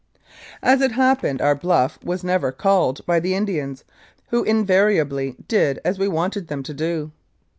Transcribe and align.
As 0.63 0.81
it 0.81 0.93
happened, 0.93 1.43
our" 1.43 1.53
bluff" 1.55 1.99
was 2.03 2.23
never 2.23 2.51
"called" 2.51 3.05
by 3.05 3.19
the 3.19 3.35
Indians, 3.35 3.83
who 4.29 4.41
invariably 4.43 5.35
did 5.47 5.77
as 5.85 5.99
we 5.99 6.07
wanted 6.07 6.47
them 6.47 6.63
to 6.63 6.73
do. 6.73 7.11